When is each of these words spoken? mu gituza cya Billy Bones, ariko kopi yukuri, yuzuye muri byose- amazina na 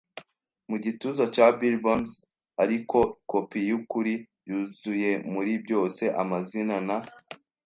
mu 0.69 0.77
gituza 0.83 1.23
cya 1.33 1.45
Billy 1.57 1.77
Bones, 1.83 2.11
ariko 2.63 2.97
kopi 3.31 3.59
yukuri, 3.69 4.13
yuzuye 4.49 5.11
muri 5.33 5.51
byose- 5.65 6.03
amazina 6.21 6.77
na 6.87 6.97